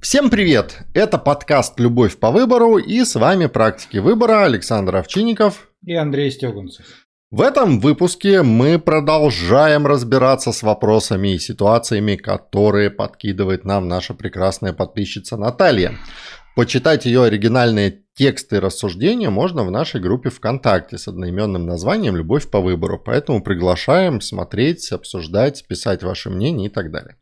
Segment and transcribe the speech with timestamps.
[0.00, 0.82] Всем привет!
[0.94, 6.86] Это подкаст «Любовь по выбору» и с вами практики выбора Александр Овчинников и Андрей Стегунцев.
[7.32, 14.72] В этом выпуске мы продолжаем разбираться с вопросами и ситуациями, которые подкидывает нам наша прекрасная
[14.72, 15.94] подписчица Наталья.
[16.58, 22.50] Почитать ее оригинальные тексты и рассуждения можно в нашей группе ВКонтакте с одноименным названием «Любовь
[22.50, 22.98] по выбору».
[22.98, 27.14] Поэтому приглашаем смотреть, обсуждать, писать ваше мнение и так далее.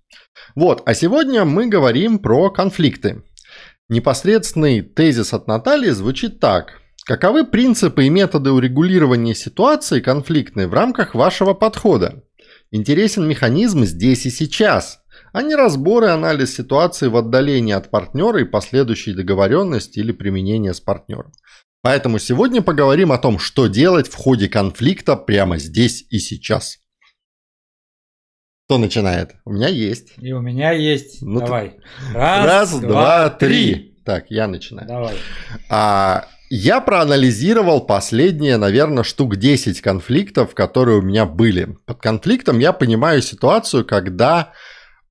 [0.54, 3.24] Вот, а сегодня мы говорим про конфликты.
[3.90, 6.80] Непосредственный тезис от Натальи звучит так.
[7.04, 12.24] Каковы принципы и методы урегулирования ситуации конфликтной в рамках вашего подхода?
[12.70, 15.00] Интересен механизм здесь и сейчас–
[15.36, 20.72] а не разбор и анализ ситуации в отдалении от партнера и последующей договоренности или применения
[20.72, 21.30] с партнером.
[21.82, 26.78] Поэтому сегодня поговорим о том, что делать в ходе конфликта прямо здесь и сейчас.
[28.64, 29.32] Кто начинает?
[29.44, 30.14] У меня есть.
[30.16, 31.20] И у меня есть.
[31.20, 31.76] Ну, Давай.
[32.14, 34.00] Раз, Раз два, два, три.
[34.06, 34.88] Так, я начинаю.
[34.88, 35.16] Давай.
[35.68, 41.76] А, я проанализировал последние, наверное, штук 10 конфликтов, которые у меня были.
[41.84, 44.54] Под конфликтом я понимаю ситуацию, когда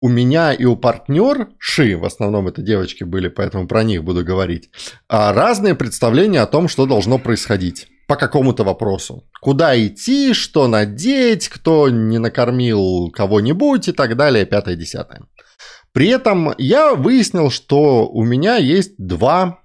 [0.02, 4.70] у меня и у партнерши, в основном это девочки были, поэтому про них буду говорить,
[5.08, 9.24] а, разные представления о том, что должно происходить по какому-то вопросу.
[9.42, 15.24] Куда идти, что надеть, кто не накормил кого-нибудь и так далее, пятое-десятое.
[15.92, 19.62] При этом я выяснил, что у меня есть два,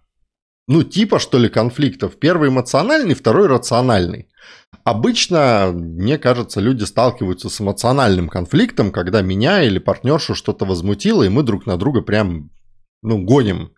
[0.69, 2.19] ну, типа, что ли, конфликтов.
[2.21, 4.29] Первый эмоциональный, второй рациональный.
[4.85, 11.29] Обычно, мне кажется, люди сталкиваются с эмоциональным конфликтом, когда меня или партнершу что-то возмутило, и
[11.29, 12.51] мы друг на друга прям,
[13.03, 13.73] ну, гоним.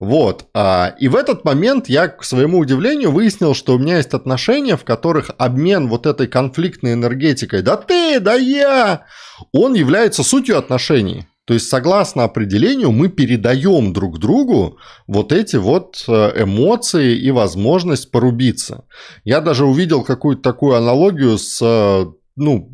[0.00, 0.46] Вот.
[0.54, 4.76] А, и в этот момент я, к своему удивлению, выяснил, что у меня есть отношения,
[4.76, 9.06] в которых обмен вот этой конфликтной энергетикой «да ты, да я»,
[9.52, 11.26] он является сутью отношений.
[11.46, 18.10] То есть, согласно определению, мы передаем друг другу вот эти вот э, эмоции и возможность
[18.10, 18.86] порубиться.
[19.24, 22.06] Я даже увидел какую-то такую аналогию с, э,
[22.36, 22.72] ну,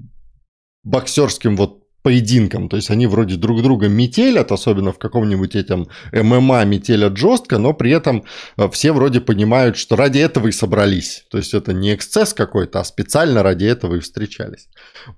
[0.84, 2.68] боксерским вот поединкам.
[2.68, 7.72] То есть они вроде друг друга метелят, особенно в каком-нибудь этом ММА метелят жестко, но
[7.72, 8.24] при этом
[8.56, 11.24] э, все вроде понимают, что ради этого и собрались.
[11.30, 14.68] То есть это не эксцесс какой-то, а специально ради этого и встречались.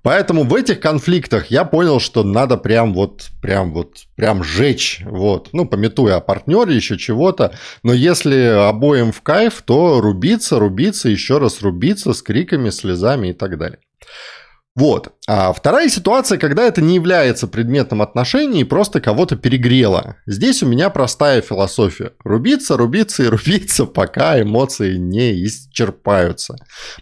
[0.01, 5.49] Поэтому в этих конфликтах я понял, что надо прям вот, прям вот, прям жечь, вот.
[5.53, 7.53] Ну, пометуя о партнере, еще чего-то.
[7.83, 13.33] Но если обоим в кайф, то рубиться, рубиться, еще раз рубиться с криками, слезами и
[13.33, 13.79] так далее.
[14.75, 15.13] Вот.
[15.27, 20.15] А вторая ситуация, когда это не является предметом отношений и просто кого-то перегрело.
[20.25, 22.13] Здесь у меня простая философия.
[22.23, 26.55] Рубиться, рубиться и рубиться, пока эмоции не исчерпаются.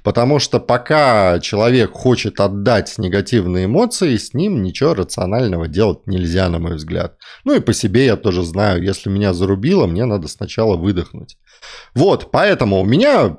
[0.03, 6.59] Потому что пока человек хочет отдать негативные эмоции, с ним ничего рационального делать нельзя, на
[6.59, 7.15] мой взгляд.
[7.45, 11.37] Ну и по себе я тоже знаю, если меня зарубило, мне надо сначала выдохнуть.
[11.95, 13.37] Вот, поэтому у меня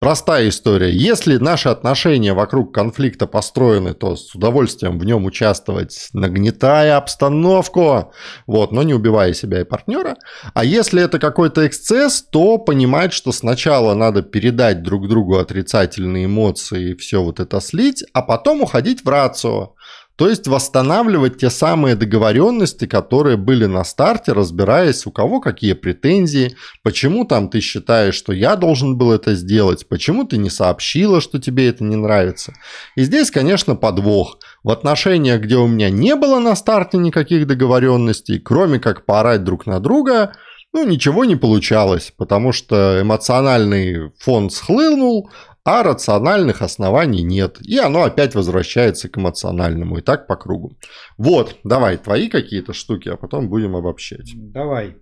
[0.00, 0.92] Простая история.
[0.92, 8.12] Если наши отношения вокруг конфликта построены, то с удовольствием в нем участвовать, нагнетая обстановку,
[8.46, 10.14] вот, но не убивая себя и партнера.
[10.54, 16.90] А если это какой-то эксцесс, то понимать, что сначала надо передать друг другу отрицательные эмоции
[16.90, 19.74] и все вот это слить, а потом уходить в рацию.
[20.18, 26.56] То есть восстанавливать те самые договоренности, которые были на старте, разбираясь, у кого какие претензии,
[26.82, 31.38] почему там ты считаешь, что я должен был это сделать, почему ты не сообщила, что
[31.38, 32.54] тебе это не нравится.
[32.96, 34.40] И здесь, конечно, подвох.
[34.64, 39.66] В отношениях, где у меня не было на старте никаких договоренностей, кроме как поорать друг
[39.66, 40.32] на друга,
[40.72, 45.30] ну, ничего не получалось, потому что эмоциональный фон схлынул,
[45.68, 47.58] а рациональных оснований нет.
[47.60, 49.98] И оно опять возвращается к эмоциональному.
[49.98, 50.78] И так по кругу.
[51.18, 54.32] Вот, давай, твои какие-то штуки, а потом будем обобщать.
[54.34, 54.96] Давай.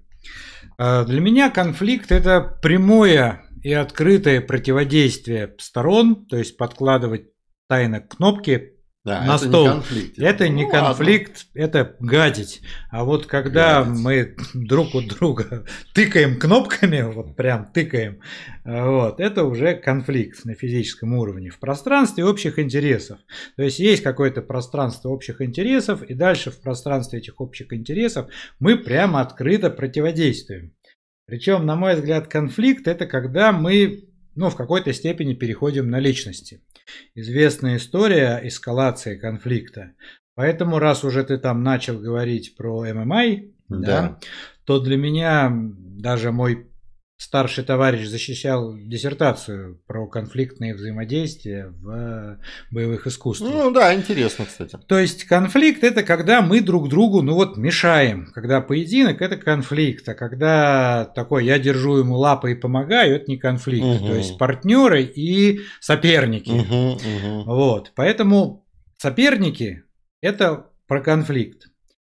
[0.77, 7.29] А, для меня конфликт это прямое и открытое противодействие сторон, то есть подкладывать
[7.69, 8.76] тайно кнопки
[9.07, 9.65] да, на это стол.
[9.65, 10.19] Не конфликт.
[10.19, 11.65] Это не ну, конфликт, ладно.
[11.65, 12.61] это гадить.
[12.91, 14.03] А вот когда гадить.
[14.03, 15.65] мы друг у друга
[15.95, 18.21] тыкаем кнопками, вот прям тыкаем,
[18.65, 21.51] вот, это уже конфликт на физическом уровне.
[21.51, 23.21] В пространстве общих интересов.
[23.55, 28.27] То есть есть какое-то пространство общих интересов, и дальше в пространстве этих общих интересов
[28.59, 30.75] мы прямо открыто противодействуем.
[31.27, 36.63] Причем, на мой взгляд, конфликт это когда мы ну, в какой-то степени переходим на личности
[37.15, 39.93] известная история эскалации конфликта.
[40.35, 43.25] Поэтому, раз уже ты там начал говорить про ММА,
[43.69, 43.79] да.
[43.79, 44.21] Да,
[44.65, 46.69] то для меня даже мой
[47.19, 52.39] старший товарищ защищал диссертацию про конфликтные взаимодействия в
[52.71, 53.51] боевых искусствах.
[53.53, 54.79] Ну да, интересно, кстати.
[54.87, 58.31] То есть конфликт это когда мы друг другу, ну вот, мешаем.
[58.35, 63.39] Когда поединок это конфликт, а когда такой я держу ему лапы и помогаю, это не
[63.39, 63.87] конфликт.
[63.87, 64.07] Угу.
[64.07, 66.51] То есть партнеры и соперники.
[66.51, 67.45] Угу, угу.
[67.45, 68.67] Вот, поэтому
[68.99, 69.85] соперники
[70.21, 71.69] это про конфликт.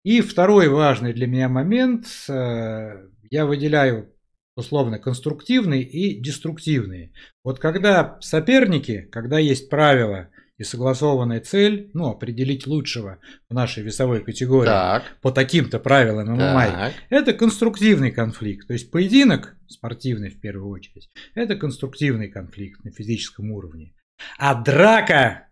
[0.04, 4.14] И второй важный для меня момент, э, я выделяю
[4.60, 7.12] условно конструктивные и деструктивные.
[7.44, 13.20] Вот когда соперники, когда есть правила и согласованная цель, ну, определить лучшего
[13.50, 15.04] в нашей весовой категории так.
[15.22, 18.68] по таким-то правилам ММА, это конструктивный конфликт.
[18.68, 23.94] То есть поединок, спортивный в первую очередь, это конструктивный конфликт на физическом уровне.
[24.38, 25.50] А драка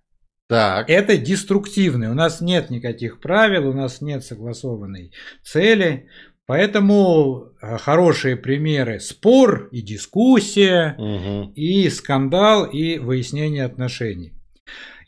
[0.47, 0.89] так.
[0.89, 2.07] Это деструктивный.
[2.07, 5.11] У нас нет никаких правил, у нас нет согласованной
[5.43, 6.07] цели.
[6.47, 11.51] Поэтому э, хорошие примеры спор и дискуссия, угу.
[11.53, 14.33] и скандал, и выяснение отношений.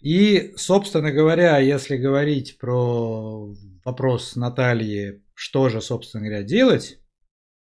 [0.02, 3.54] И, собственно говоря, если говорить про
[3.86, 7.00] вопрос Натальи, что же, собственно говоря, делать,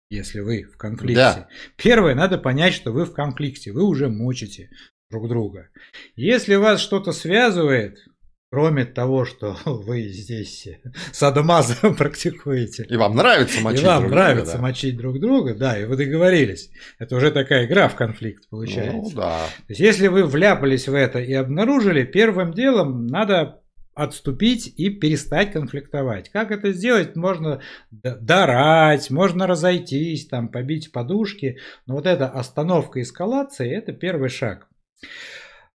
[0.09, 1.15] если вы в конфликте.
[1.15, 1.47] Да.
[1.75, 4.69] Первое, надо понять, что вы в конфликте, вы уже мучите
[5.09, 5.69] друг друга.
[6.15, 7.99] Если вас что-то связывает,
[8.49, 10.67] Кроме того, что вы здесь
[11.11, 12.85] садомаза практикуете.
[12.89, 13.91] И вам нравится мочить друг друга.
[13.91, 14.61] И вам друг нравится друга, да.
[14.61, 16.69] мочить друг друга, да, и вы договорились.
[16.97, 19.15] Это уже такая игра в конфликт получается.
[19.15, 19.39] Ну, да.
[19.39, 23.61] То есть, если вы вляпались в это и обнаружили, первым делом надо
[23.93, 26.29] отступить и перестать конфликтовать.
[26.29, 27.15] Как это сделать?
[27.15, 27.61] Можно
[27.91, 31.57] дорать, можно разойтись, там, побить подушки.
[31.87, 34.67] Но вот эта остановка эскалации– это первый шаг.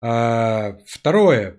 [0.02, 1.58] А, второе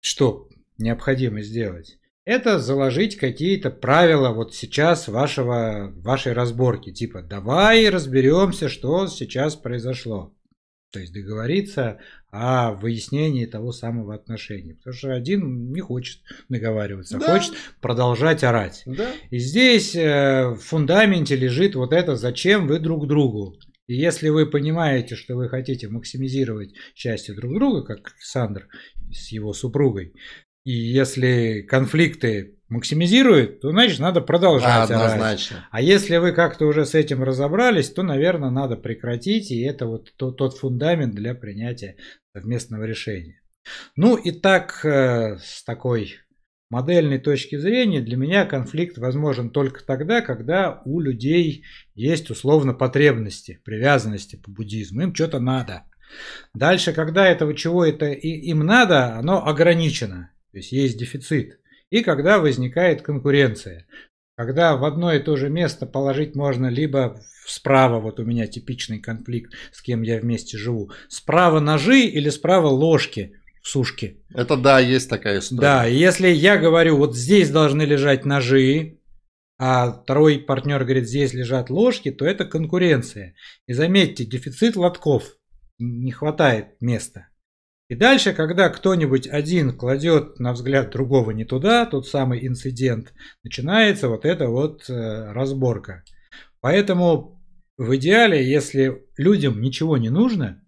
[0.00, 0.48] что
[0.78, 1.98] необходимо сделать?
[2.24, 6.92] Это заложить какие-то правила вот сейчас вашего, вашей разборки.
[6.92, 10.34] Типа, давай разберемся, что сейчас произошло.
[10.90, 12.00] То есть договориться
[12.30, 14.74] о выяснении того самого отношения.
[14.74, 17.38] Потому что один не хочет договариваться, а да.
[17.38, 18.82] хочет продолжать орать.
[18.84, 19.10] Да.
[19.30, 23.56] И здесь э, в фундаменте лежит вот это, зачем вы друг другу.
[23.88, 28.68] И если вы понимаете, что вы хотите максимизировать счастье друг друга, как Александр
[29.10, 30.14] с его супругой,
[30.64, 34.90] и если конфликты максимизирует, то значит надо продолжать.
[34.90, 35.56] Однозначно.
[35.56, 35.68] Орать.
[35.70, 40.12] А если вы как-то уже с этим разобрались, то, наверное, надо прекратить, и это вот
[40.16, 41.96] тот, тот фундамент для принятия
[42.36, 43.40] совместного решения.
[43.96, 46.16] Ну и так э, с такой
[46.70, 53.60] модельной точки зрения для меня конфликт возможен только тогда, когда у людей есть условно потребности,
[53.64, 55.84] привязанности по буддизму, им что-то надо.
[56.54, 61.58] Дальше, когда этого чего это им надо, оно ограничено, то есть есть дефицит.
[61.90, 63.86] И когда возникает конкуренция,
[64.36, 69.00] когда в одно и то же место положить можно либо справа, вот у меня типичный
[69.00, 74.24] конфликт, с кем я вместе живу, справа ножи или справа ложки, сушки.
[74.34, 75.60] Это да, есть такая история.
[75.60, 78.98] Да, если я говорю, вот здесь должны лежать ножи,
[79.58, 83.34] а второй партнер говорит, здесь лежат ложки, то это конкуренция.
[83.66, 85.36] И заметьте, дефицит лотков,
[85.78, 87.28] не хватает места.
[87.88, 94.08] И дальше, когда кто-нибудь один кладет на взгляд другого не туда, тот самый инцидент, начинается
[94.08, 96.04] вот эта вот э, разборка.
[96.60, 97.42] Поэтому
[97.78, 100.62] в идеале, если людям ничего не нужно,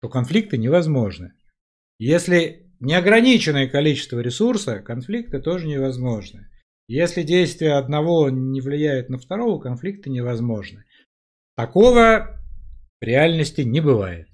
[0.00, 1.32] то конфликты невозможны.
[1.98, 6.48] Если неограниченное количество ресурса, конфликты тоже невозможны.
[6.86, 10.84] Если действие одного не влияет на второго, конфликты невозможны.
[11.56, 12.40] Такого
[13.00, 14.28] в реальности не бывает.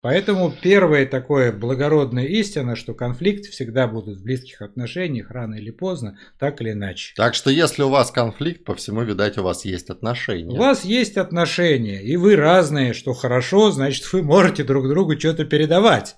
[0.00, 6.16] Поэтому первое такое благородная истина, что конфликт всегда будут в близких отношениях рано или поздно,
[6.38, 7.14] так или иначе.
[7.16, 10.54] Так что если у вас конфликт, по всему, видать, у вас есть отношения.
[10.54, 15.44] У вас есть отношения, и вы разные, что хорошо, значит, вы можете друг другу что-то
[15.44, 16.14] передавать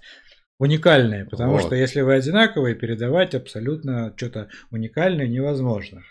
[0.60, 1.62] уникальные, потому вот.
[1.62, 6.02] что если вы одинаковые, передавать абсолютно что-то уникальное невозможно.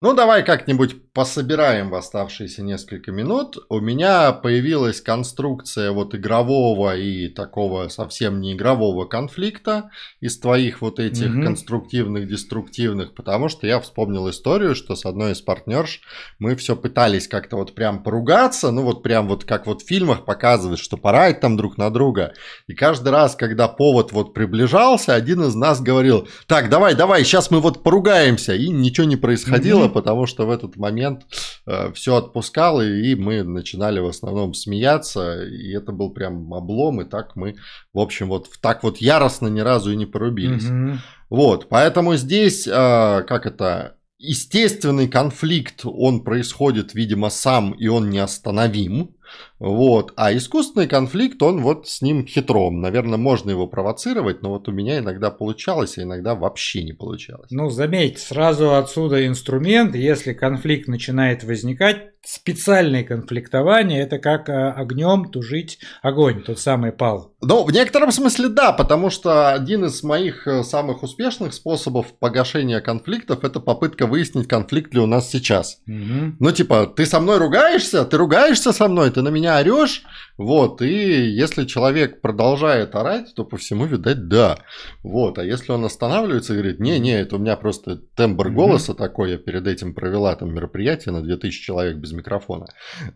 [0.00, 3.58] Ну, давай как-нибудь пособираем в оставшиеся несколько минут.
[3.68, 9.90] У меня появилась конструкция вот игрового и такого совсем не игрового конфликта
[10.20, 11.42] из твоих вот этих угу.
[11.42, 16.02] конструктивных, деструктивных, потому что я вспомнил историю, что с одной из партнерш
[16.38, 20.24] мы все пытались как-то вот прям поругаться, ну вот прям вот как вот в фильмах
[20.24, 22.34] показывают, что порать там друг на друга.
[22.68, 27.50] И каждый раз, когда повод вот приближался, один из нас говорил, так, давай, давай, сейчас
[27.50, 31.26] мы вот поругаемся, и ничего не происходило, потому что в этот момент
[31.66, 37.04] э, все отпускало, и мы начинали в основном смеяться, и это был прям облом, и
[37.04, 37.56] так мы,
[37.92, 40.68] в общем, вот так вот яростно ни разу и не порубились.
[40.68, 40.98] Угу.
[41.30, 49.14] Вот, поэтому здесь, э, как это, естественный конфликт, он происходит, видимо, сам, и он неостановим.
[49.58, 50.12] Вот.
[50.16, 52.80] А искусственный конфликт, он вот с ним хитром.
[52.80, 57.50] Наверное, можно его провоцировать, но вот у меня иногда получалось, а иногда вообще не получалось.
[57.50, 65.30] Ну, заметьте, сразу отсюда инструмент, если конфликт начинает возникать, специальное конфликтование, это как э, огнем
[65.30, 67.32] тужить огонь, тот самый пал.
[67.40, 72.80] Ну, в некотором смысле да, потому что один из моих э, самых успешных способов погашения
[72.80, 75.80] конфликтов это попытка выяснить, конфликт ли у нас сейчас.
[75.86, 76.36] Угу.
[76.38, 80.04] Ну, типа, ты со мной ругаешься, ты ругаешься со мной, ты на меня орешь,
[80.36, 84.58] вот, и если человек продолжает орать, то по всему, видать, да.
[85.02, 88.98] Вот, а если он останавливается и говорит, не-не, это у меня просто тембр голоса угу.
[88.98, 92.66] такой, я перед этим провела там мероприятие на 2000 человек без микрофона,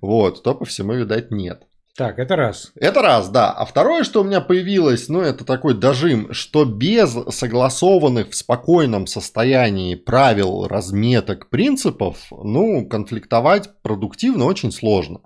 [0.01, 1.63] вот, то по всему, видать, нет.
[1.95, 2.73] Так, это раз.
[2.75, 3.51] Это раз, да.
[3.53, 9.07] А второе, что у меня появилось, ну, это такой дожим, что без согласованных в спокойном
[9.07, 15.21] состоянии правил, разметок, принципов, ну, конфликтовать продуктивно очень сложно.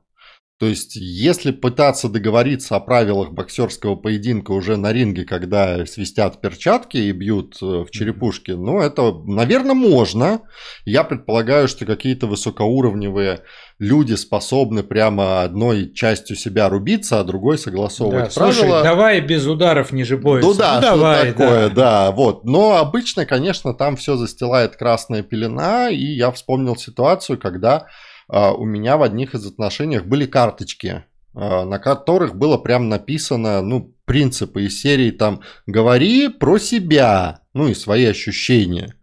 [0.59, 6.97] То есть, если пытаться договориться о правилах боксерского поединка уже на ринге, когда свистят перчатки
[6.97, 10.41] и бьют э, в черепушки, ну, это, наверное, можно.
[10.87, 13.41] Я предполагаю, что какие-то высокоуровневые
[13.79, 18.53] люди способны прямо одной частью себя рубиться, а другой согласовывать да, правила.
[18.55, 20.41] Слушай, давай без ударов ниже боя.
[20.41, 21.75] Ну да, ну, давай, такое, да.
[21.75, 22.47] да, вот.
[22.47, 27.89] Но обычно, конечно, там все застилает красная пелена, и я вспомнил ситуацию, когда
[28.29, 31.05] у меня в одних из отношениях были карточки,
[31.35, 37.69] а, на которых было прям написано, ну, принципы из серии там «говори про себя», ну
[37.69, 38.95] и свои ощущения.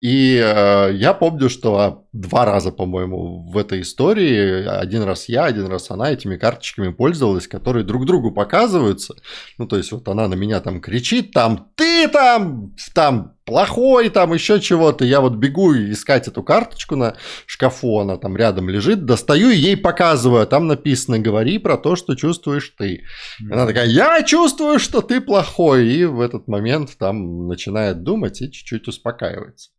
[0.00, 5.66] И э, я помню, что два раза, по-моему, в этой истории, один раз я, один
[5.66, 9.14] раз она этими карточками пользовалась, которые друг другу показываются.
[9.58, 14.32] Ну, то есть, вот она на меня там кричит, там, ты там, там, плохой, там,
[14.32, 15.04] еще чего-то.
[15.04, 17.16] Я вот бегу искать эту карточку на
[17.46, 21.96] шкафу, она там рядом лежит, достаю и ей показываю, а там написано, говори про то,
[21.96, 23.00] что чувствуешь ты.
[23.42, 23.52] Mm-hmm.
[23.52, 25.88] Она такая, я чувствую, что ты плохой.
[25.88, 29.70] И в этот момент там начинает думать и чуть-чуть успокаивается.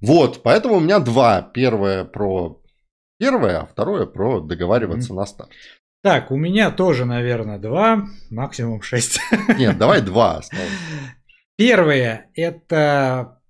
[0.00, 1.42] Вот, поэтому у меня два.
[1.42, 2.60] Первое про
[3.20, 5.16] первое, а второе про договариваться mm-hmm.
[5.16, 5.50] на старт.
[6.02, 8.02] Так, у меня тоже, наверное, два,
[8.32, 9.20] максимум шесть.
[9.56, 10.40] Нет, давай два.
[11.64, 13.40] Первое– это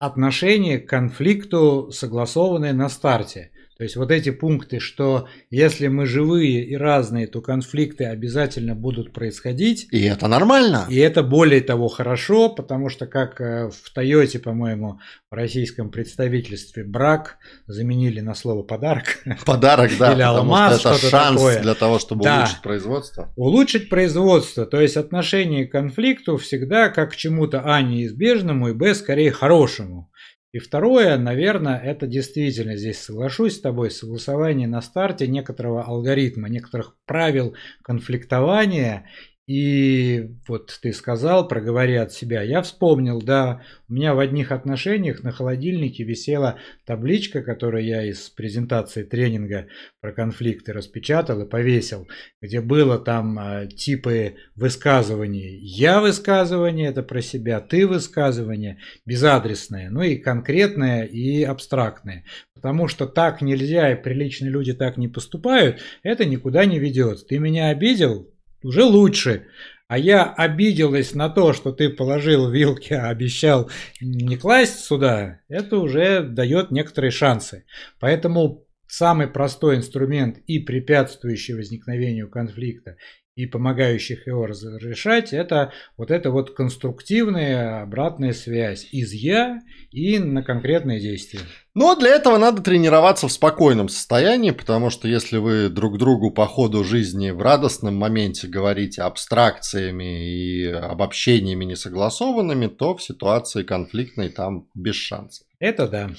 [0.00, 3.52] отношение к конфликту, согласованное на старте.
[3.80, 9.14] То есть вот эти пункты, что если мы живые и разные, то конфликты обязательно будут
[9.14, 9.88] происходить.
[9.90, 10.84] И это нормально.
[10.90, 16.84] И это более того хорошо, потому что как э, в Тойоте, по-моему, в российском представительстве
[16.84, 19.22] брак заменили на слово подарок.
[19.46, 20.12] Подарок, да.
[20.12, 21.62] Или алмаз, это шанс такое.
[21.62, 22.40] для того, чтобы да.
[22.40, 23.32] улучшить производство.
[23.36, 28.94] Улучшить производство, то есть отношение к конфликту всегда как к чему-то а неизбежному и б
[28.94, 30.09] скорее хорошему.
[30.52, 36.96] И второе, наверное, это действительно, здесь соглашусь с тобой, согласование на старте некоторого алгоритма, некоторых
[37.06, 39.08] правил конфликтования
[39.50, 42.40] и вот ты сказал, проговори от себя.
[42.40, 48.30] Я вспомнил, да, у меня в одних отношениях на холодильнике висела табличка, которую я из
[48.30, 49.66] презентации тренинга
[50.00, 52.06] про конфликты распечатал и повесил,
[52.40, 55.58] где было там э, типы высказываний.
[55.58, 62.24] Я высказывание, это про себя, ты высказывание, безадресное, ну и конкретное, и абстрактное.
[62.54, 67.26] Потому что так нельзя, и приличные люди так не поступают, это никуда не ведет.
[67.26, 68.29] Ты меня обидел,
[68.62, 69.46] уже лучше.
[69.88, 75.78] А я обиделась на то, что ты положил вилки, а обещал не класть сюда, это
[75.78, 77.64] уже дает некоторые шансы.
[77.98, 82.98] Поэтому самый простой инструмент и препятствующий возникновению конфликта,
[83.40, 90.42] и помогающих его разрешать, это вот эта вот конструктивная обратная связь из «я» и на
[90.42, 91.40] конкретные действия.
[91.74, 96.46] Но для этого надо тренироваться в спокойном состоянии, потому что если вы друг другу по
[96.46, 104.68] ходу жизни в радостном моменте говорите абстракциями и обобщениями несогласованными, то в ситуации конфликтной там
[104.74, 105.46] без шансов.
[105.58, 106.10] Это да.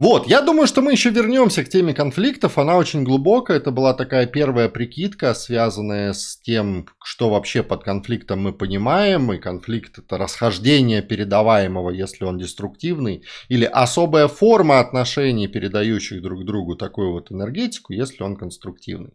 [0.00, 2.56] Вот, я думаю, что мы еще вернемся к теме конфликтов.
[2.56, 3.58] Она очень глубокая.
[3.58, 9.30] Это была такая первая прикидка, связанная с тем, что вообще под конфликтом мы понимаем.
[9.30, 16.76] И конфликт это расхождение передаваемого, если он деструктивный, или особая форма отношений, передающих друг другу
[16.76, 19.12] такую вот энергетику, если он конструктивный.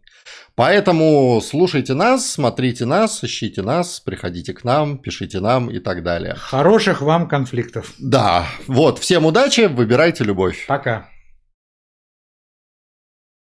[0.54, 6.34] Поэтому слушайте нас, смотрите нас, ищите нас, приходите к нам, пишите нам и так далее.
[6.36, 7.92] Хороших вам конфликтов.
[7.98, 10.64] Да, вот, всем удачи, выбирайте любовь.
[10.76, 11.15] Пока.